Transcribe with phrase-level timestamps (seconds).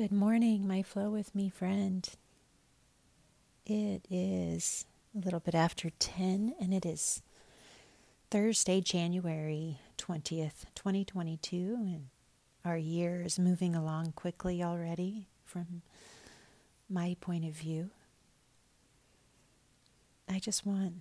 [0.00, 2.08] Good morning, my Flow with Me friend.
[3.66, 7.20] It is a little bit after 10, and it is
[8.30, 12.06] Thursday, January 20th, 2022, and
[12.64, 15.82] our year is moving along quickly already from
[16.88, 17.90] my point of view.
[20.26, 20.94] I just want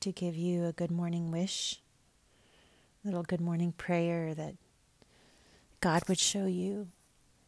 [0.00, 1.80] to give you a good morning wish,
[3.04, 4.56] a little good morning prayer that
[5.80, 6.88] God would show you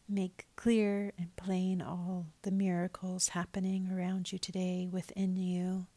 [0.09, 5.87] Make clear and plain all the miracles happening around you today, within you,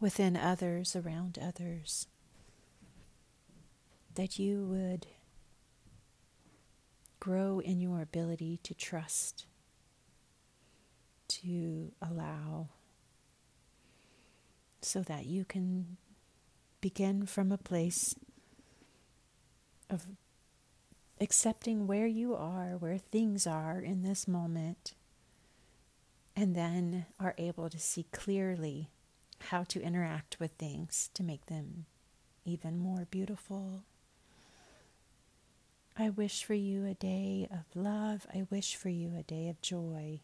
[0.00, 2.06] within others, around others.
[4.14, 5.06] That you would
[7.20, 9.44] grow in your ability to trust,
[11.28, 12.70] to allow,
[14.80, 15.98] so that you can
[16.80, 18.14] begin from a place
[19.90, 20.06] of
[21.20, 24.94] accepting where you are, where things are in this moment,
[26.34, 28.90] and then are able to see clearly
[29.50, 31.86] how to interact with things to make them
[32.44, 33.82] even more beautiful.
[35.98, 38.26] I wish for you a day of love.
[38.34, 40.20] I wish for you a day of joy.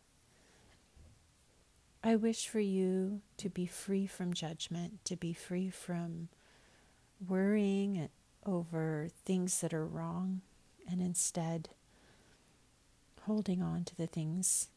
[2.04, 6.28] I wish for you to be free from judgment, to be free from
[7.26, 8.08] worrying
[8.44, 10.42] over things that are wrong,
[10.92, 11.70] and instead
[13.22, 14.68] holding on to the things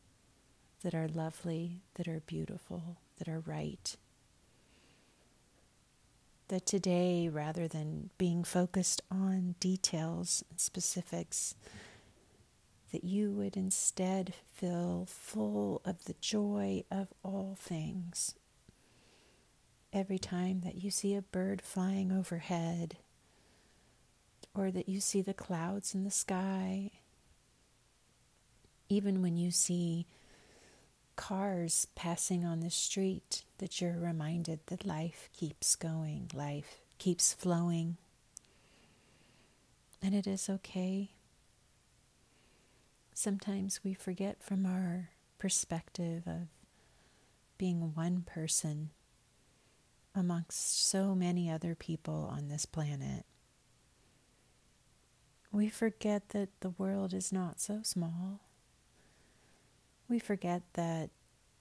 [0.81, 3.97] that are lovely, that are beautiful, that are right.
[6.47, 11.55] That today, rather than being focused on details and specifics,
[12.91, 18.35] that you would instead feel full of the joy of all things.
[19.91, 22.97] Every time that you see a bird flying overhead,
[24.55, 26.91] or that you see the clouds in the sky,
[28.87, 30.07] even when you see
[31.17, 37.97] cars passing on the street, that you're reminded that life keeps going, life keeps flowing.
[40.01, 41.11] And it is okay.
[43.13, 46.47] Sometimes we forget from our perspective of
[47.57, 48.91] being one person
[50.13, 53.25] amongst so many other people on this planet
[55.55, 58.41] we forget that the world is not so small.
[60.09, 61.11] We forget that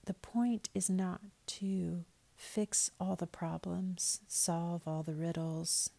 [0.03, 2.03] the point is not to
[2.35, 5.91] fix all the problems, solve all the riddles,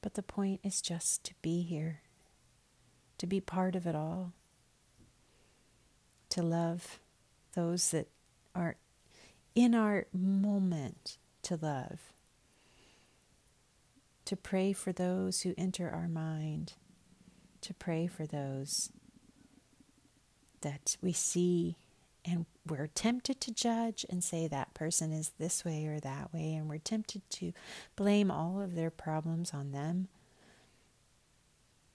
[0.00, 2.00] but the point is just to be here,
[3.18, 4.32] to be part of it all,
[6.30, 7.00] to love
[7.54, 8.08] those that
[8.54, 8.76] are
[9.54, 12.14] in our moment to love
[14.32, 16.72] to pray for those who enter our mind,
[17.60, 18.90] to pray for those
[20.62, 21.76] that we see
[22.24, 26.54] and we're tempted to judge and say that person is this way or that way,
[26.54, 27.52] and we're tempted to
[27.94, 30.08] blame all of their problems on them.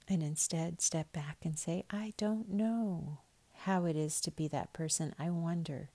[0.07, 3.17] And instead, step back and say, I don't know
[3.61, 5.15] how it is to be that person.
[5.17, 5.89] I wonder.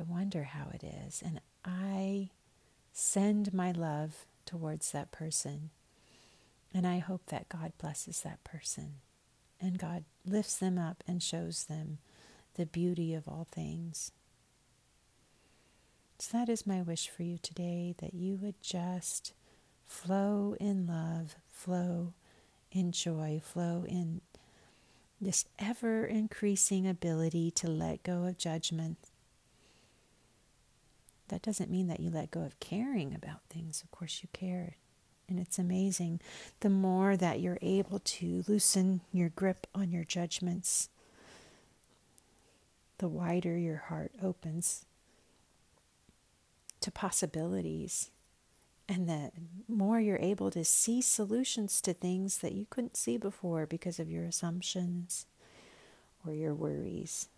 [0.00, 1.22] I wonder how it is.
[1.24, 2.30] And I
[2.92, 5.70] send my love towards that person.
[6.72, 8.94] And I hope that God blesses that person
[9.60, 11.98] and God lifts them up and shows them
[12.54, 14.10] the beauty of all things.
[16.18, 19.34] So that is my wish for you today that you would just
[19.86, 22.14] flow in love, flow
[22.72, 24.22] in joy, flow in
[25.20, 28.98] this ever increasing ability to let go of judgment
[31.28, 33.82] that doesn't mean that you let go of caring about things.
[33.82, 34.76] Of course, you care.
[35.28, 36.20] And it's amazing.
[36.60, 40.88] The more that you're able to loosen your grip on your judgments,
[42.98, 44.86] the wider your heart opens
[46.80, 48.10] to possibilities.
[48.88, 49.30] And the
[49.68, 54.10] more you're able to see solutions to things that you couldn't see before because of
[54.10, 55.26] your assumptions
[56.26, 57.28] or your worries.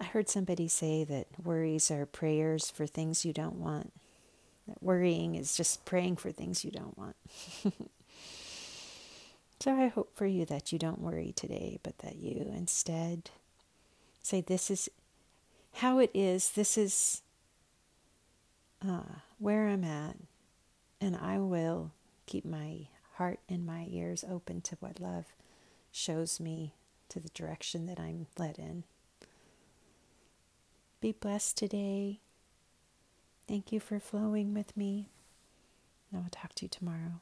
[0.00, 3.92] I heard somebody say that worries are prayers for things you don't want.
[4.66, 7.16] That worrying is just praying for things you don't want.
[9.60, 13.30] so I hope for you that you don't worry today, but that you instead
[14.22, 14.88] say, This is
[15.74, 17.22] how it is, this is
[18.86, 19.02] uh,
[19.38, 20.16] where I'm at,
[21.00, 21.92] and I will
[22.26, 25.26] keep my heart and my ears open to what love
[25.92, 26.72] shows me
[27.10, 28.84] to the direction that I'm led in.
[31.00, 32.20] Be blessed today.
[33.48, 35.08] Thank you for flowing with me.
[36.12, 37.20] I will talk to you tomorrow.